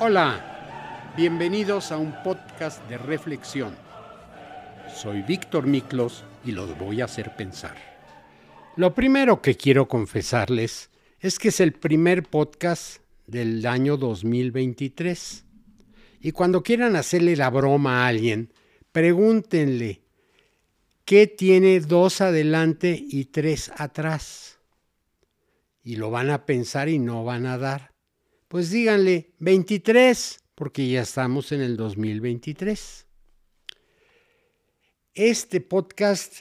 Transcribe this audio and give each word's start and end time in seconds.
Hola, 0.00 1.12
bienvenidos 1.16 1.90
a 1.90 1.98
un 1.98 2.14
podcast 2.22 2.88
de 2.88 2.98
reflexión. 2.98 3.74
Soy 4.94 5.22
Víctor 5.22 5.66
Miklos 5.66 6.22
y 6.44 6.52
los 6.52 6.78
voy 6.78 7.00
a 7.00 7.06
hacer 7.06 7.34
pensar. 7.34 7.76
Lo 8.76 8.94
primero 8.94 9.42
que 9.42 9.56
quiero 9.56 9.88
confesarles 9.88 10.90
es 11.18 11.40
que 11.40 11.48
es 11.48 11.58
el 11.58 11.72
primer 11.72 12.22
podcast 12.22 13.00
del 13.26 13.66
año 13.66 13.96
2023. 13.96 15.44
Y 16.20 16.30
cuando 16.30 16.62
quieran 16.62 16.94
hacerle 16.94 17.34
la 17.34 17.50
broma 17.50 18.04
a 18.04 18.06
alguien, 18.06 18.52
pregúntenle, 18.92 20.02
¿qué 21.04 21.26
tiene 21.26 21.80
dos 21.80 22.20
adelante 22.20 23.04
y 23.04 23.24
tres 23.24 23.72
atrás? 23.76 24.60
Y 25.82 25.96
lo 25.96 26.12
van 26.12 26.30
a 26.30 26.46
pensar 26.46 26.88
y 26.88 27.00
no 27.00 27.24
van 27.24 27.46
a 27.46 27.58
dar. 27.58 27.97
Pues 28.48 28.70
díganle 28.70 29.34
23, 29.40 30.40
porque 30.54 30.88
ya 30.88 31.02
estamos 31.02 31.52
en 31.52 31.60
el 31.60 31.76
2023. 31.76 33.04
Este 35.12 35.60
podcast 35.60 36.40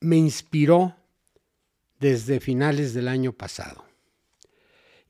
me 0.00 0.16
inspiró 0.16 0.96
desde 2.00 2.40
finales 2.40 2.94
del 2.94 3.08
año 3.08 3.34
pasado. 3.34 3.84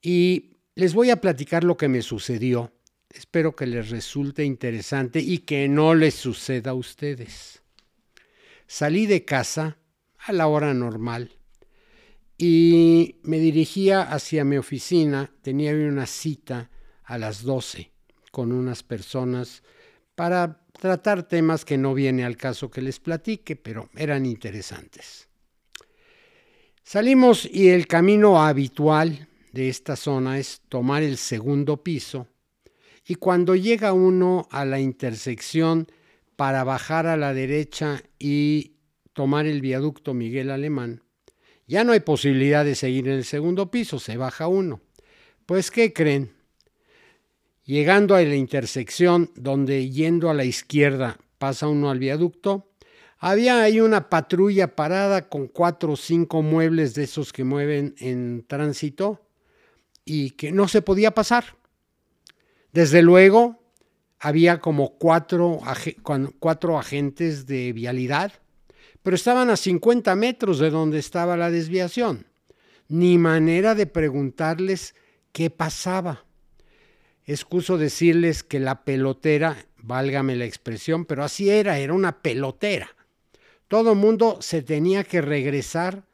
Y 0.03 0.57
les 0.75 0.93
voy 0.93 1.11
a 1.11 1.21
platicar 1.21 1.63
lo 1.63 1.77
que 1.77 1.87
me 1.87 2.03
sucedió. 2.03 2.73
Espero 3.11 3.55
que 3.55 3.69
les 3.69 3.91
resulte 3.91 4.43
interesante 4.43 5.21
y 5.21 5.39
que 5.39 5.69
no 5.69 5.95
les 5.95 6.15
suceda 6.15 6.73
a 6.73 6.75
ustedes. 6.75 7.63
Salí 8.67 9.07
de 9.07 9.25
casa 9.25 9.79
a 10.19 10.33
la 10.33 10.49
hora 10.49 10.75
normal 10.75 11.31
y 12.37 13.17
me 13.23 13.39
dirigía 13.39 14.03
hacia 14.03 14.45
mi 14.45 14.57
oficina. 14.57 15.31
Tenía 15.43 15.73
una 15.73 16.07
cita 16.07 16.71
a 17.05 17.19
las 17.19 17.43
12 17.43 17.91
con 18.31 18.53
unas 18.53 18.83
personas 18.83 19.63
para 20.15 20.65
tratar 20.73 21.23
temas 21.25 21.65
que 21.65 21.79
no 21.79 21.95
viene 21.95 22.25
al 22.25 22.37
caso 22.37 22.71
que 22.71 22.83
les 22.83 23.01
platique, 23.01 23.57
pero 23.57 23.89
eran 23.97 24.27
interesantes. 24.27 25.29
Salimos 26.83 27.49
y 27.51 27.69
el 27.69 27.87
camino 27.87 28.43
habitual 28.43 29.29
de 29.53 29.69
esta 29.69 29.97
zona 29.97 30.39
es 30.39 30.63
tomar 30.69 31.03
el 31.03 31.17
segundo 31.17 31.83
piso 31.83 32.29
y 33.07 33.17
cuando 33.17 33.55
llega 33.55 33.93
uno 33.93 34.49
a 34.51 34.65
la 34.65 34.81
intersección 34.81 35.87
para 36.37 36.65
bajar 36.65 37.07
a 37.07 37.17
la 37.17 37.33
derecha 37.33 38.03
y 38.19 38.73
tomar 39.13 39.47
el 39.47 39.61
viaducto 39.61 40.15
Miguel 40.15 40.51
Alemán, 40.51 41.03
ya 41.67 41.85
no 41.85 41.93
hay 41.93 42.01
posibilidad 42.01 42.65
de 42.65 42.75
seguir 42.75 43.09
en 43.09 43.15
el 43.15 43.25
segundo 43.25 43.71
piso, 43.71 43.99
se 43.99 44.17
baja 44.17 44.49
uno. 44.49 44.81
Pues, 45.47 45.71
¿qué 45.71 45.93
creen? 45.93 46.33
Llegando 47.65 48.15
a 48.15 48.23
la 48.23 48.35
intersección 48.35 49.31
donde 49.37 49.91
yendo 49.91 50.29
a 50.29 50.35
la 50.35 50.45
izquierda 50.45 51.19
pasa 51.39 51.67
uno 51.69 51.91
al 51.91 51.99
viaducto, 51.99 52.71
había 53.19 53.63
ahí 53.63 53.81
una 53.81 54.11
patrulla 54.11 54.77
parada 54.77 55.29
con 55.31 55.49
cuatro 55.49 55.93
o 55.93 55.97
cinco 55.97 56.43
muebles 56.43 56.95
de 56.95 57.05
esos 57.05 57.33
que 57.33 57.45
mueven 57.45 57.95
en 57.99 58.45
tránsito 58.47 59.23
y 60.05 60.33
que 60.33 60.53
no 60.53 60.69
se 60.69 60.83
podía 60.83 61.13
pasar. 61.13 61.57
Desde 62.73 63.01
luego, 63.01 63.63
había 64.19 64.61
como 64.61 64.99
cuatro, 64.99 65.61
cuatro 66.39 66.79
agentes 66.79 67.47
de 67.47 67.73
vialidad 67.73 68.33
pero 69.05 69.17
estaban 69.17 69.51
a 69.51 69.57
50 69.57 70.17
metros 70.17 70.59
de 70.59 70.71
donde 70.71 70.99
estaba 70.99 71.37
la 71.37 71.51
desviación. 71.51 72.27
Ni 72.89 73.19
manera 73.19 73.75
de 73.75 73.87
preguntarles 73.87 74.95
qué 75.31 75.51
pasaba. 75.51 76.25
Excuso 77.27 77.77
decirles 77.77 78.43
que 78.43 78.61
la 78.61 78.83
pelotera, 78.83 79.67
válgame 79.77 80.37
la 80.37 80.47
expresión, 80.47 81.05
pero 81.05 81.23
así 81.23 81.51
era, 81.51 81.79
era 81.79 81.93
una 81.93 82.23
pelotera. 82.23 82.97
Todo 83.69 83.95
mundo 83.95 84.39
se 84.41 84.63
tenía 84.63 85.05
que 85.05 85.21
regresar 85.21 86.05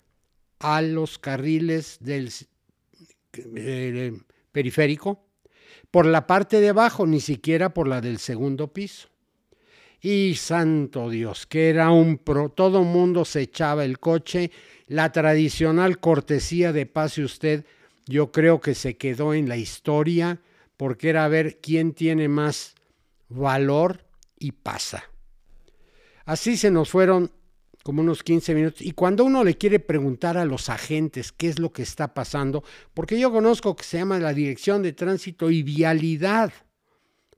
a 0.58 0.82
los 0.82 1.16
carriles 1.16 1.98
del 2.00 2.32
eh, 3.54 4.18
periférico 4.50 5.24
por 5.92 6.06
la 6.06 6.26
parte 6.26 6.60
de 6.60 6.70
abajo, 6.70 7.06
ni 7.06 7.20
siquiera 7.20 7.72
por 7.72 7.86
la 7.86 8.00
del 8.00 8.18
segundo 8.18 8.72
piso. 8.72 9.10
Y 10.02 10.34
santo 10.36 11.10
Dios, 11.10 11.46
que 11.46 11.68
era 11.68 11.90
un 11.90 12.18
pro, 12.18 12.48
todo 12.48 12.84
mundo 12.84 13.24
se 13.24 13.42
echaba 13.42 13.84
el 13.84 13.98
coche, 13.98 14.50
la 14.86 15.12
tradicional 15.12 15.98
cortesía 16.00 16.72
de 16.72 16.86
pase 16.86 17.22
usted, 17.22 17.64
yo 18.06 18.32
creo 18.32 18.60
que 18.60 18.74
se 18.74 18.96
quedó 18.96 19.34
en 19.34 19.48
la 19.48 19.56
historia, 19.56 20.40
porque 20.76 21.10
era 21.10 21.28
ver 21.28 21.60
quién 21.60 21.92
tiene 21.92 22.28
más 22.28 22.74
valor 23.28 24.04
y 24.38 24.52
pasa. 24.52 25.04
Así 26.24 26.56
se 26.56 26.70
nos 26.70 26.88
fueron 26.88 27.30
como 27.82 28.02
unos 28.02 28.22
15 28.22 28.54
minutos. 28.54 28.82
Y 28.82 28.92
cuando 28.92 29.24
uno 29.24 29.44
le 29.44 29.56
quiere 29.56 29.80
preguntar 29.80 30.36
a 30.36 30.44
los 30.44 30.68
agentes 30.68 31.32
qué 31.32 31.48
es 31.48 31.58
lo 31.58 31.72
que 31.72 31.82
está 31.82 32.14
pasando, 32.14 32.64
porque 32.94 33.18
yo 33.18 33.30
conozco 33.30 33.76
que 33.76 33.84
se 33.84 33.98
llama 33.98 34.18
la 34.18 34.32
Dirección 34.32 34.82
de 34.82 34.92
Tránsito 34.92 35.50
y 35.50 35.62
Vialidad, 35.62 36.52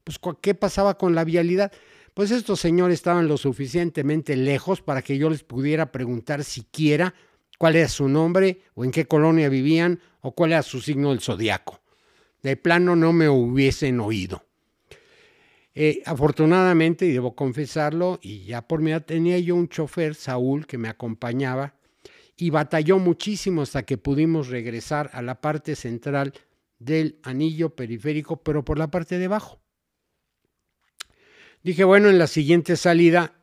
pues 0.05 0.19
¿qué 0.41 0.55
pasaba 0.55 0.99
con 0.99 1.15
la 1.15 1.25
vialidad? 1.25 1.73
Pues 2.15 2.31
estos 2.31 2.61
señores 2.61 2.95
estaban 2.95 3.27
lo 3.27 3.39
suficientemente 3.39 4.37
lejos 4.37 4.83
para 4.83 5.01
que 5.01 5.17
yo 5.17 5.31
les 5.31 5.45
pudiera 5.45 5.91
preguntar 5.91 6.45
siquiera 6.45 7.15
cuál 7.59 7.77
era 7.77 7.89
su 7.89 8.07
nombre 8.07 8.61
o 8.75 8.85
en 8.85 8.91
qué 8.91 9.07
colonia 9.07 9.49
vivían 9.49 9.99
o 10.21 10.33
cuál 10.33 10.53
era 10.53 10.63
su 10.63 10.81
signo 10.81 11.09
del 11.11 11.21
zodiaco. 11.21 11.81
De 12.43 12.57
plano 12.57 12.97
no 12.97 13.15
me 13.15 13.31
hubiesen 13.31 13.99
oído. 14.01 14.45
Eh, 15.75 16.03
afortunadamente, 16.05 17.07
y 17.07 17.13
debo 17.13 17.35
confesarlo, 17.35 18.19
y 18.21 18.45
ya 18.45 18.61
por 18.61 18.83
mí 18.83 18.93
tenía 19.07 19.39
yo 19.39 19.55
un 19.57 19.69
chofer, 19.69 20.15
Saúl, 20.15 20.67
que 20.67 20.77
me 20.77 20.89
acompañaba, 20.89 21.77
y 22.37 22.51
batalló 22.51 22.99
muchísimo 22.99 23.63
hasta 23.63 23.85
que 23.85 23.97
pudimos 23.97 24.49
regresar 24.49 25.09
a 25.15 25.23
la 25.23 25.41
parte 25.41 25.77
central 25.77 26.35
del 26.79 27.19
anillo 27.23 27.75
periférico, 27.75 28.43
pero 28.43 28.65
por 28.65 28.77
la 28.77 28.91
parte 28.91 29.19
de 29.19 29.25
abajo. 29.25 29.62
Dije, 31.63 31.85
bueno, 31.85 32.09
en 32.09 32.19
la 32.19 32.27
siguiente 32.27 32.77
salida 32.77 33.35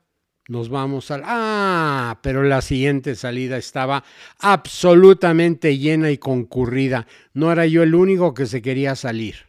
nos 0.50 0.69
vamos 0.69 1.12
al... 1.12 1.22
Ah, 1.25 2.19
pero 2.24 2.44
la 2.44 2.62
siguiente 2.62 3.16
salida 3.16 3.56
estaba 3.57 4.03
absolutamente 4.40 5.78
llena 5.78 6.12
y 6.12 6.18
concurrida. 6.18 7.07
No 7.34 7.52
era 7.52 7.66
yo 7.66 7.84
el 7.84 7.96
único 7.96 8.34
que 8.34 8.47
se 8.47 8.62
quería 8.62 8.96
salir. 8.96 9.47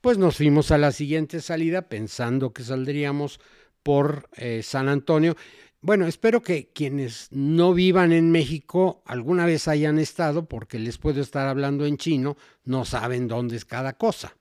Pues 0.00 0.18
nos 0.18 0.36
fuimos 0.36 0.70
a 0.70 0.78
la 0.78 0.92
siguiente 0.92 1.40
salida 1.40 1.88
pensando 1.88 2.52
que 2.52 2.62
saldríamos 2.62 3.40
por 3.82 4.28
eh, 4.36 4.62
San 4.62 4.88
Antonio. 4.88 5.36
Bueno, 5.82 6.06
espero 6.06 6.42
que 6.42 6.70
quienes 6.72 7.28
no 7.32 7.74
vivan 7.74 8.12
en 8.12 8.30
México 8.30 9.02
alguna 9.06 9.46
vez 9.46 9.66
hayan 9.66 9.98
estado, 9.98 10.46
porque 10.46 10.78
les 10.78 10.96
puedo 10.98 11.20
estar 11.20 11.48
hablando 11.48 11.86
en 11.86 11.96
chino, 11.96 12.36
no 12.64 12.84
saben 12.84 13.28
dónde 13.28 13.56
es 13.56 13.64
cada 13.64 13.94
cosa. 13.94 14.36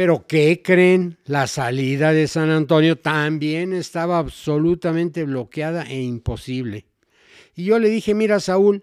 Pero 0.00 0.26
¿qué 0.26 0.62
creen? 0.64 1.18
La 1.26 1.46
salida 1.46 2.14
de 2.14 2.26
San 2.26 2.48
Antonio 2.48 2.96
también 2.96 3.74
estaba 3.74 4.16
absolutamente 4.16 5.24
bloqueada 5.24 5.82
e 5.82 6.00
imposible. 6.00 6.86
Y 7.54 7.64
yo 7.64 7.78
le 7.78 7.90
dije, 7.90 8.14
mira 8.14 8.40
Saúl, 8.40 8.82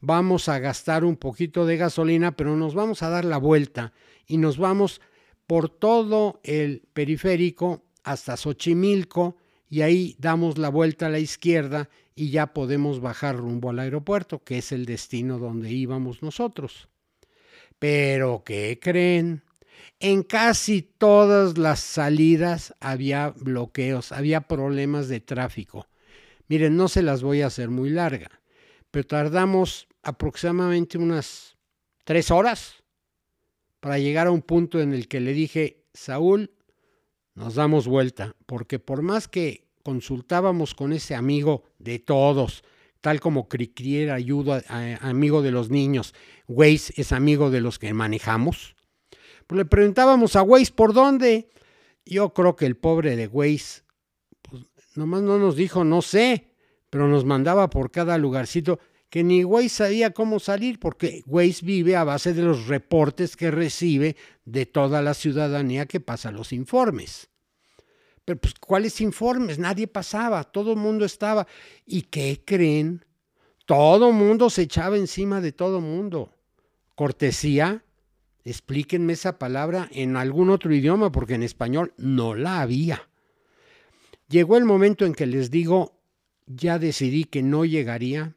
vamos 0.00 0.48
a 0.48 0.58
gastar 0.58 1.04
un 1.04 1.14
poquito 1.14 1.64
de 1.64 1.76
gasolina, 1.76 2.34
pero 2.34 2.56
nos 2.56 2.74
vamos 2.74 3.04
a 3.04 3.08
dar 3.08 3.24
la 3.24 3.36
vuelta 3.36 3.92
y 4.26 4.38
nos 4.38 4.58
vamos 4.58 5.00
por 5.46 5.68
todo 5.68 6.40
el 6.42 6.82
periférico 6.92 7.84
hasta 8.02 8.36
Xochimilco 8.36 9.36
y 9.70 9.82
ahí 9.82 10.16
damos 10.18 10.58
la 10.58 10.70
vuelta 10.70 11.06
a 11.06 11.10
la 11.10 11.20
izquierda 11.20 11.88
y 12.16 12.30
ya 12.30 12.52
podemos 12.52 12.98
bajar 12.98 13.36
rumbo 13.36 13.70
al 13.70 13.78
aeropuerto, 13.78 14.42
que 14.42 14.58
es 14.58 14.72
el 14.72 14.86
destino 14.86 15.38
donde 15.38 15.70
íbamos 15.70 16.20
nosotros. 16.20 16.88
Pero 17.78 18.42
¿qué 18.44 18.80
creen? 18.82 19.44
En 20.00 20.22
casi 20.22 20.82
todas 20.82 21.58
las 21.58 21.80
salidas 21.80 22.74
había 22.80 23.30
bloqueos, 23.30 24.12
había 24.12 24.42
problemas 24.42 25.08
de 25.08 25.20
tráfico. 25.20 25.88
Miren, 26.48 26.76
no 26.76 26.88
se 26.88 27.02
las 27.02 27.22
voy 27.22 27.42
a 27.42 27.46
hacer 27.46 27.68
muy 27.68 27.90
larga, 27.90 28.30
pero 28.90 29.06
tardamos 29.06 29.88
aproximadamente 30.02 30.98
unas 30.98 31.56
tres 32.04 32.30
horas 32.30 32.82
para 33.80 33.98
llegar 33.98 34.26
a 34.26 34.30
un 34.30 34.42
punto 34.42 34.80
en 34.80 34.92
el 34.92 35.08
que 35.08 35.20
le 35.20 35.32
dije, 35.32 35.84
Saúl, 35.92 36.50
nos 37.34 37.54
damos 37.54 37.86
vuelta, 37.86 38.34
porque 38.46 38.78
por 38.78 39.02
más 39.02 39.28
que 39.28 39.68
consultábamos 39.82 40.74
con 40.74 40.92
ese 40.92 41.14
amigo 41.14 41.64
de 41.78 41.98
todos, 41.98 42.64
tal 43.00 43.20
como 43.20 43.48
Cricri 43.48 43.98
era 43.98 44.14
ayuda, 44.14 44.62
amigo 45.00 45.42
de 45.42 45.50
los 45.50 45.70
niños, 45.70 46.14
Waze 46.48 46.92
es 46.96 47.12
amigo 47.12 47.50
de 47.50 47.60
los 47.60 47.78
que 47.78 47.92
manejamos, 47.94 48.74
pues 49.48 49.56
le 49.56 49.64
preguntábamos 49.64 50.36
a 50.36 50.42
Waze 50.42 50.72
por 50.72 50.92
dónde. 50.92 51.48
Yo 52.04 52.32
creo 52.34 52.54
que 52.54 52.66
el 52.66 52.76
pobre 52.76 53.16
de 53.16 53.26
Waze, 53.26 53.82
pues 54.42 54.64
nomás 54.94 55.22
no 55.22 55.38
nos 55.38 55.56
dijo 55.56 55.84
no 55.84 56.02
sé, 56.02 56.54
pero 56.90 57.08
nos 57.08 57.24
mandaba 57.24 57.70
por 57.70 57.90
cada 57.90 58.18
lugarcito 58.18 58.78
que 59.08 59.24
ni 59.24 59.44
Waze 59.44 59.70
sabía 59.70 60.12
cómo 60.12 60.38
salir, 60.38 60.78
porque 60.78 61.22
Waze 61.26 61.64
vive 61.64 61.96
a 61.96 62.04
base 62.04 62.34
de 62.34 62.42
los 62.42 62.66
reportes 62.66 63.36
que 63.36 63.50
recibe 63.50 64.16
de 64.44 64.66
toda 64.66 65.00
la 65.00 65.14
ciudadanía 65.14 65.86
que 65.86 66.00
pasa 66.00 66.30
los 66.30 66.52
informes. 66.52 67.30
Pero 68.26 68.38
pues, 68.38 68.52
¿cuáles 68.60 69.00
informes? 69.00 69.58
Nadie 69.58 69.86
pasaba, 69.86 70.44
todo 70.44 70.72
el 70.72 70.78
mundo 70.78 71.06
estaba. 71.06 71.46
¿Y 71.86 72.02
qué 72.02 72.42
creen? 72.44 73.02
Todo 73.64 74.12
mundo 74.12 74.50
se 74.50 74.62
echaba 74.62 74.98
encima 74.98 75.40
de 75.40 75.52
todo 75.52 75.80
mundo. 75.80 76.34
Cortesía, 76.94 77.82
explíquenme 78.48 79.12
esa 79.12 79.38
palabra 79.38 79.88
en 79.92 80.16
algún 80.16 80.50
otro 80.50 80.74
idioma, 80.74 81.12
porque 81.12 81.34
en 81.34 81.42
español 81.42 81.92
no 81.96 82.34
la 82.34 82.60
había. 82.60 83.08
Llegó 84.28 84.56
el 84.56 84.64
momento 84.64 85.06
en 85.06 85.14
que 85.14 85.26
les 85.26 85.50
digo, 85.50 86.00
ya 86.46 86.78
decidí 86.78 87.24
que 87.24 87.42
no 87.42 87.64
llegaría. 87.64 88.36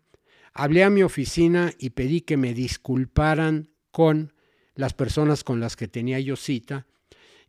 Hablé 0.54 0.84
a 0.84 0.90
mi 0.90 1.04
oficina 1.04 1.74
y 1.78 1.92
pedí 1.92 2.22
que 2.22 2.38
me 2.38 2.54
disculparan 2.54 3.70
con 3.92 4.34
las 4.76 4.94
personas 4.94 5.44
con 5.44 5.60
las 5.60 5.76
que 5.76 5.88
tenía 5.88 6.20
yo 6.20 6.36
cita 6.36 6.88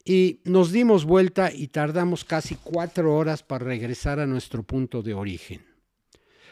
y 0.04 0.40
nos 0.44 0.72
dimos 0.72 1.04
vuelta 1.04 1.52
y 1.52 1.68
tardamos 1.68 2.24
casi 2.24 2.56
cuatro 2.56 3.14
horas 3.14 3.42
para 3.42 3.64
regresar 3.64 4.18
a 4.18 4.26
nuestro 4.26 4.62
punto 4.62 5.02
de 5.02 5.14
origen. 5.14 5.64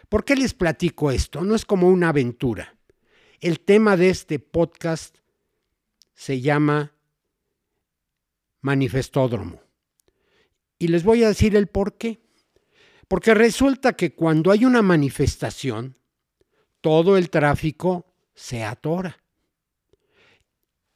¿Por 0.09 0.25
qué 0.25 0.37
les 0.37 0.55
platico 0.55 1.11
esto? 1.11 1.43
No 1.43 1.55
es 1.55 1.65
como 1.65 1.89
una 1.89 2.11
aventura. 2.11 2.77
El 3.41 3.61
tema 3.61 3.97
de 3.97 4.11
este 4.11 4.39
podcast 4.39 5.17
se 6.20 6.43
llama 6.43 6.93
manifestódromo. 8.61 9.62
Y 10.78 10.88
les 10.88 11.02
voy 11.02 11.25
a 11.25 11.28
decir 11.28 11.56
el 11.56 11.67
por 11.67 11.96
qué. 11.96 12.20
Porque 13.08 13.32
resulta 13.32 13.94
que 13.94 14.14
cuando 14.14 14.50
hay 14.50 14.67
una 14.67 14.82
manifestación, 14.82 15.96
todo 16.82 17.17
el 17.17 17.31
tráfico 17.31 18.05
se 18.34 18.62
atora. 18.64 19.19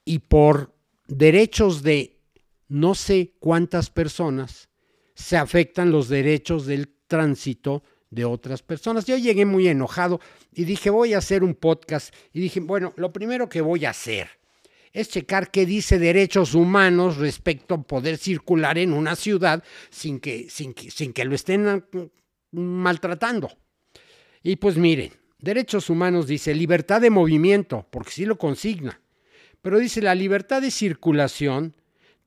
Y 0.05 0.19
por 0.19 0.75
derechos 1.07 1.83
de 1.83 2.21
no 2.69 2.95
sé 2.95 3.33
cuántas 3.39 3.89
personas 3.89 4.69
se 5.15 5.39
afectan 5.39 5.91
los 5.91 6.11
derechos 6.11 6.67
del 6.67 6.95
tránsito 7.07 7.83
de 8.11 8.27
otras 8.27 8.63
personas. 8.63 9.07
Yo 9.07 9.17
llegué 9.17 9.47
muy 9.47 9.69
enojado 9.69 10.21
y 10.53 10.65
dije, 10.65 10.91
voy 10.91 11.15
a 11.15 11.19
hacer 11.19 11.43
un 11.43 11.55
podcast. 11.55 12.15
Y 12.35 12.41
dije, 12.41 12.61
bueno, 12.61 12.93
lo 12.97 13.11
primero 13.11 13.49
que 13.49 13.63
voy 13.63 13.87
a 13.87 13.91
hacer 13.91 14.44
es 14.95 15.09
checar 15.09 15.51
qué 15.51 15.67
dice 15.67 15.99
derechos 15.99 16.55
humanos 16.55 17.17
respecto 17.17 17.75
a 17.75 17.83
poder 17.83 18.17
circular 18.17 18.79
en 18.79 18.93
una 18.93 19.17
ciudad 19.17 19.65
sin 19.91 20.21
que, 20.21 20.49
sin 20.49 20.73
que, 20.73 20.91
sin 20.91 21.13
que 21.13 21.25
lo 21.25 21.35
estén 21.35 21.85
maltratando. 22.53 23.51
Y 24.45 24.57
pues 24.57 24.77
miren, 24.77 25.11
derechos 25.41 25.91
humanos 25.91 26.29
dice 26.29 26.55
libertad 26.55 27.01
de 27.01 27.11
movimiento, 27.11 27.89
porque 27.91 28.13
sí 28.13 28.25
lo 28.25 28.39
consigna, 28.39 29.01
pero 29.63 29.81
dice 29.81 30.01
la 30.01 30.15
libertad 30.15 30.63
de 30.63 30.71
circulación, 30.71 31.75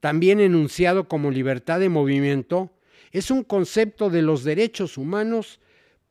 también 0.01 0.41
enunciado 0.41 1.07
como 1.07 1.31
libertad 1.31 1.79
de 1.79 1.87
movimiento, 1.87 2.73
es 3.13 3.31
un 3.31 3.43
concepto 3.45 4.09
de 4.09 4.21
los 4.21 4.43
derechos 4.43 4.97
humanos 4.97 5.61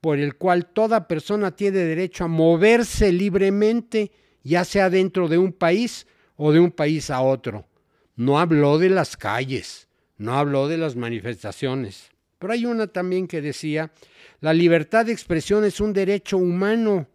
por 0.01 0.19
el 0.19 0.37
cual 0.37 0.67
toda 0.67 1.07
persona 1.07 1.55
tiene 1.55 1.79
derecho 1.81 2.25
a 2.25 2.29
moverse 2.29 3.13
libremente, 3.13 4.11
ya 4.43 4.65
sea 4.65 4.89
dentro 4.89 5.29
de 5.29 5.37
un 5.37 5.53
país 5.53 6.07
o 6.37 6.53
de 6.53 6.61
un 6.61 6.71
país 6.71 7.11
a 7.11 7.21
otro. 7.21 7.67
No 8.15 8.39
habló 8.39 8.79
de 8.79 8.91
las 8.91 9.17
calles, 9.17 9.89
no 10.17 10.35
habló 10.39 10.69
de 10.69 10.79
las 10.79 10.97
manifestaciones. 10.97 12.11
Pero 12.39 12.53
hay 12.53 12.67
una 12.67 12.87
también 12.87 13.27
que 13.27 13.41
decía, 13.41 13.93
la 14.41 14.53
libertad 14.53 15.07
de 15.07 15.13
expresión 15.13 15.65
es 15.65 15.81
un 15.81 15.93
derecho 15.93 16.37
humano 16.37 17.09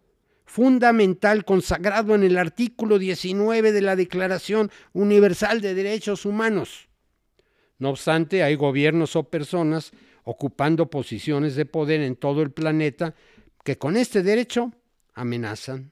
fundamental 0.44 1.44
consagrado 1.44 2.14
en 2.14 2.24
el 2.24 2.36
artículo 2.36 2.98
19 2.98 3.72
de 3.72 3.80
la 3.80 3.96
Declaración 3.96 4.70
Universal 4.92 5.60
de 5.60 5.74
Derechos 5.74 6.26
Humanos. 6.26 6.88
No 7.78 7.90
obstante, 7.90 8.42
hay 8.42 8.54
gobiernos 8.54 9.16
o 9.16 9.24
personas 9.24 9.92
ocupando 10.24 10.90
posiciones 10.90 11.56
de 11.56 11.66
poder 11.66 12.00
en 12.00 12.16
todo 12.16 12.42
el 12.42 12.50
planeta 12.50 13.14
que 13.64 13.78
con 13.78 13.96
este 13.96 14.22
derecho 14.22 14.72
amenazan. 15.14 15.91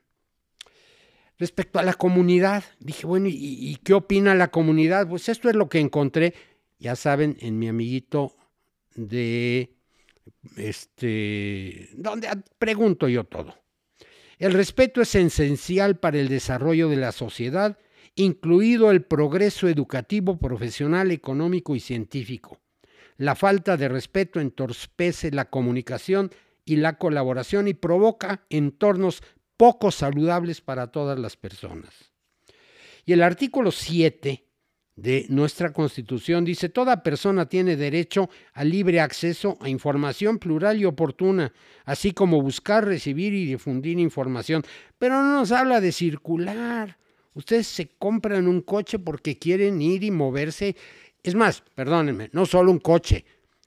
Respecto 1.41 1.79
a 1.79 1.83
la 1.83 1.95
comunidad, 1.95 2.65
dije, 2.81 3.07
bueno, 3.07 3.27
¿y, 3.31 3.79
qué 3.83 3.95
opina 3.95 4.35
la 4.35 4.51
comunidad? 4.51 5.09
Pues 5.09 5.27
esto 5.31 5.49
es 5.49 5.57
lo 5.57 5.71
que 5.71 5.81
encontré, 5.81 6.35
ya 6.79 6.97
saben, 6.97 7.39
en 7.41 7.59
mi 7.59 7.67
amiguito 7.67 8.37
de, 8.95 9.75
este, 10.59 11.89
donde 11.95 12.29
pregunto 12.59 13.09
yo 13.09 13.25
todo. 13.25 13.55
El 14.39 14.53
respeto 14.53 15.01
es 15.01 15.15
esencial 15.15 15.99
para 15.99 16.19
el 16.19 16.29
desarrollo 16.29 16.91
de 16.91 16.97
la 16.97 17.11
sociedad, 17.11 17.79
incluido 18.17 18.91
el 18.91 19.03
progreso 19.03 19.67
educativo, 19.67 20.39
profesional, 20.39 21.11
económico 21.11 21.75
y 21.75 21.81
científico. 21.81 22.59
La 23.17 23.35
falta 23.35 23.79
de 23.79 23.89
respeto 23.89 24.41
entorpece 24.41 25.31
la 25.31 25.49
comunicación 25.49 26.33
y 26.67 26.77
la 26.77 26.99
colaboración 26.99 27.67
y 27.67 27.73
provoca 27.73 28.45
entornos 28.51 29.23
poco 29.61 29.91
saludables 29.91 30.63
para 30.63 30.87
todas 30.87 31.19
las 31.19 31.37
personas. 31.37 31.95
Y 33.05 33.13
el 33.13 33.23
artículo 33.23 33.71
7 33.71 34.43
de 34.97 35.27
nuestra 35.29 35.75
Constitución 35.75 36.47
dice, 36.47 36.71
toda 36.71 37.03
persona 37.03 37.45
tiene 37.45 37.77
derecho 37.77 38.31
al 38.55 38.71
libre 38.71 39.01
acceso 39.01 39.59
a 39.61 39.69
información 39.69 40.39
plural 40.39 40.81
y 40.81 40.87
oportuna, 40.87 41.53
así 41.85 42.13
como 42.13 42.41
buscar, 42.41 42.87
recibir 42.87 43.35
y 43.35 43.45
difundir 43.45 43.99
información. 43.99 44.63
Pero 44.99 45.23
no 45.23 45.31
nos 45.41 45.53
habla 45.53 45.83
de 45.83 45.93
circular. 45.93 46.97
Ustedes 47.35 47.67
se 47.67 47.91
compran 47.99 48.49
un 48.49 48.63
coche 48.63 48.99
porque 48.99 49.39
quieren 49.39 49.83
ir 49.83 50.05
y 50.05 50.11
moverse. 50.11 50.75
Es 51.23 51.35
más, 51.35 51.63
perdónenme, 51.75 52.31
no 52.33 52.47
solo 52.47 52.71
un 52.71 52.81
coche. 52.81 53.27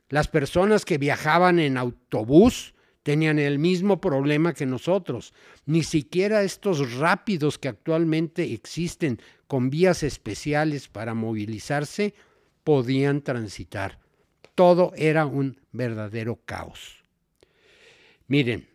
Las 0.10 0.28
personas 0.28 0.86
que 0.86 0.98
viajaban 0.98 1.60
en 1.60 1.78
autobús 1.78 2.74
tenían 3.04 3.38
el 3.38 3.60
mismo 3.60 4.00
problema 4.02 4.54
que 4.54 4.66
nosotros. 4.66 5.34
Ni 5.66 5.84
siquiera 5.84 6.44
estos 6.44 6.98
rápidos 6.98 7.60
que 7.60 7.68
actualmente 7.68 8.54
existen 8.54 9.22
con 9.48 9.70
vías 9.70 10.04
especiales 10.04 10.88
para 10.88 11.14
movilizarse 11.14 12.14
podían 12.64 13.22
transitar. 13.22 14.00
Todo 14.56 14.94
era 14.96 15.26
un 15.26 15.60
verdadero 15.72 16.40
caos. 16.46 17.04
Miren, 18.28 18.68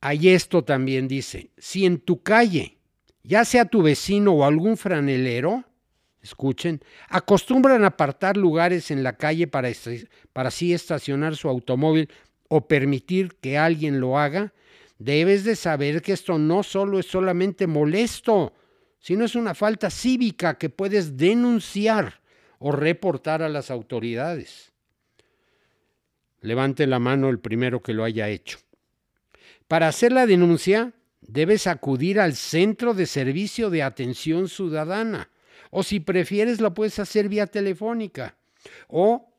hay 0.00 0.30
esto 0.30 0.64
también 0.64 1.06
dice, 1.06 1.50
si 1.56 1.86
en 1.86 2.00
tu 2.00 2.22
calle, 2.22 2.78
ya 3.22 3.44
sea 3.44 3.66
tu 3.66 3.82
vecino 3.82 4.32
o 4.32 4.44
algún 4.44 4.76
franelero, 4.76 5.64
escuchen, 6.22 6.80
acostumbran 7.08 7.84
apartar 7.84 8.36
lugares 8.36 8.90
en 8.90 9.04
la 9.04 9.16
calle 9.16 9.46
para, 9.46 9.70
para 10.32 10.48
así 10.48 10.72
estacionar 10.72 11.36
su 11.36 11.48
automóvil 11.48 12.08
o 12.54 12.68
permitir 12.68 13.36
que 13.40 13.56
alguien 13.56 13.98
lo 13.98 14.18
haga, 14.18 14.52
debes 14.98 15.42
de 15.42 15.56
saber 15.56 16.02
que 16.02 16.12
esto 16.12 16.36
no 16.36 16.62
solo 16.62 16.98
es 16.98 17.06
solamente 17.06 17.66
molesto, 17.66 18.52
sino 18.98 19.24
es 19.24 19.34
una 19.34 19.54
falta 19.54 19.88
cívica 19.88 20.58
que 20.58 20.68
puedes 20.68 21.16
denunciar 21.16 22.20
o 22.58 22.70
reportar 22.70 23.40
a 23.40 23.48
las 23.48 23.70
autoridades. 23.70 24.70
Levante 26.42 26.86
la 26.86 26.98
mano 26.98 27.30
el 27.30 27.38
primero 27.38 27.82
que 27.82 27.94
lo 27.94 28.04
haya 28.04 28.28
hecho. 28.28 28.58
Para 29.66 29.88
hacer 29.88 30.12
la 30.12 30.26
denuncia, 30.26 30.92
debes 31.22 31.66
acudir 31.66 32.20
al 32.20 32.34
Centro 32.34 32.92
de 32.92 33.06
Servicio 33.06 33.70
de 33.70 33.82
Atención 33.82 34.50
Ciudadana, 34.50 35.30
o 35.70 35.82
si 35.82 36.00
prefieres, 36.00 36.60
lo 36.60 36.74
puedes 36.74 36.98
hacer 36.98 37.30
vía 37.30 37.46
telefónica, 37.46 38.36
o 38.88 39.31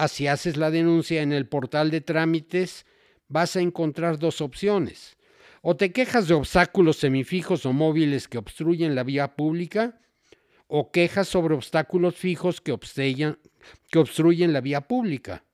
Así 0.00 0.28
haces 0.28 0.56
la 0.56 0.70
denuncia 0.70 1.20
en 1.20 1.30
el 1.30 1.46
portal 1.46 1.90
de 1.90 2.00
trámites, 2.00 2.86
vas 3.28 3.54
a 3.54 3.60
encontrar 3.60 4.18
dos 4.18 4.40
opciones. 4.40 5.18
O 5.60 5.76
te 5.76 5.92
quejas 5.92 6.26
de 6.26 6.32
obstáculos 6.32 6.96
semifijos 6.96 7.66
o 7.66 7.74
móviles 7.74 8.26
que 8.26 8.38
obstruyen 8.38 8.94
la 8.94 9.02
vía 9.02 9.36
pública, 9.36 10.00
o 10.68 10.90
quejas 10.90 11.28
sobre 11.28 11.54
obstáculos 11.54 12.14
fijos 12.14 12.62
que, 12.62 12.72
obstruyen 12.72 14.52
la 14.54 14.62
vía 14.62 14.80
pública. 14.80 15.44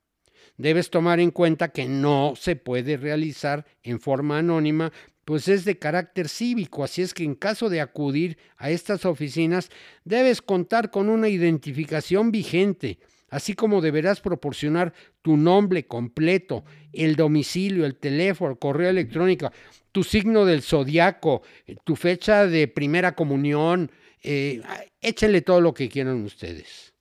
Debes 0.56 0.90
tomar 0.90 1.18
en 1.18 1.32
cuenta 1.32 1.70
que 1.70 1.86
no 1.86 2.34
se 2.36 2.54
puede 2.54 2.96
realizar 2.96 3.66
en 3.82 3.98
forma 3.98 4.38
anónima, 4.38 4.92
pues 5.24 5.48
es 5.48 5.64
de 5.64 5.76
carácter 5.76 6.28
cívico, 6.28 6.84
así 6.84 7.02
es 7.02 7.14
que 7.14 7.24
en 7.24 7.34
caso 7.34 7.68
de 7.68 7.80
acudir 7.80 8.38
a 8.58 8.70
estas 8.70 9.06
oficinas 9.06 9.70
debes 10.04 10.40
contar 10.40 10.92
con 10.92 11.08
una 11.08 11.28
identificación 11.28 12.30
vigente, 12.30 13.00
así 13.30 13.54
como 13.54 13.80
deberás 13.80 14.20
proporcionar 14.20 14.92
tu 15.22 15.36
nombre 15.36 15.86
completo, 15.86 16.64
el 16.92 17.16
domicilio, 17.16 17.86
el 17.86 17.96
teléfono, 17.96 18.52
el 18.52 18.58
correo 18.58 18.90
electrónico, 18.90 19.50
tu 19.92 20.04
signo 20.04 20.44
del 20.44 20.62
zodiaco, 20.62 21.42
tu 21.84 21.96
fecha 21.96 22.46
de 22.46 22.68
primera 22.68 23.14
comunión, 23.14 23.90
eh, 24.22 24.62
échenle 25.00 25.42
todo 25.42 25.60
lo 25.60 25.74
que 25.74 25.88
quieran 25.88 26.24
ustedes. 26.24 26.92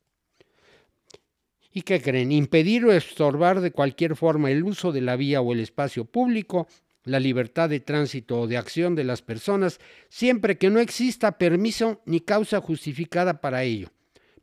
¿Y 1.72 1.82
qué 1.82 2.02
creen? 2.02 2.32
Impedir 2.32 2.86
o 2.86 2.94
estorbar 2.94 3.60
de 3.60 3.72
cualquier 3.72 4.16
forma 4.16 4.50
el 4.50 4.64
uso 4.64 4.92
de 4.92 5.02
la 5.02 5.18
vía 5.18 5.42
o 5.42 5.52
el 5.52 5.60
espacio 5.60 6.06
público 6.06 6.68
la 7.06 7.20
libertad 7.20 7.70
de 7.70 7.80
tránsito 7.80 8.42
o 8.42 8.48
de 8.48 8.58
acción 8.58 8.96
de 8.96 9.04
las 9.04 9.22
personas 9.22 9.80
siempre 10.10 10.58
que 10.58 10.70
no 10.70 10.80
exista 10.80 11.38
permiso 11.38 12.02
ni 12.06 12.20
causa 12.20 12.60
justificada 12.60 13.40
para 13.42 13.64
ello. 13.64 13.90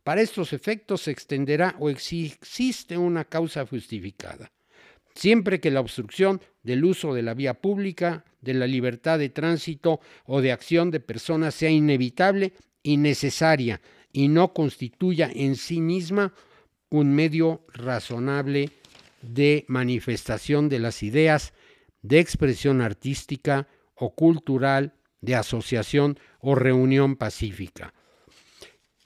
Para 0.03 0.21
estos 0.21 0.51
efectos 0.51 1.03
se 1.03 1.11
extenderá 1.11 1.75
o 1.79 1.89
existe 1.89 2.97
una 2.97 3.23
causa 3.23 3.65
justificada. 3.65 4.51
Siempre 5.15 5.59
que 5.59 5.71
la 5.71 5.79
obstrucción 5.79 6.41
del 6.63 6.83
uso 6.83 7.13
de 7.13 7.21
la 7.21 7.33
vía 7.33 7.53
pública, 7.53 8.25
de 8.41 8.53
la 8.53 8.67
libertad 8.67 9.19
de 9.19 9.29
tránsito 9.29 10.01
o 10.25 10.41
de 10.41 10.51
acción 10.51 10.91
de 10.91 10.99
personas 10.99 11.55
sea 11.55 11.69
inevitable 11.69 12.53
y 12.81 12.97
necesaria 12.97 13.79
y 14.11 14.27
no 14.27 14.53
constituya 14.53 15.31
en 15.33 15.55
sí 15.55 15.79
misma 15.79 16.33
un 16.89 17.13
medio 17.13 17.65
razonable 17.73 18.71
de 19.21 19.65
manifestación 19.67 20.67
de 20.67 20.79
las 20.79 21.01
ideas, 21.01 21.53
de 22.01 22.19
expresión 22.19 22.81
artística 22.81 23.67
o 23.95 24.13
cultural, 24.13 24.93
de 25.21 25.35
asociación 25.35 26.19
o 26.39 26.55
reunión 26.55 27.15
pacífica. 27.15 27.93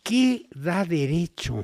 ¿Qué 0.08 0.46
da 0.56 0.86
derecho 0.86 1.64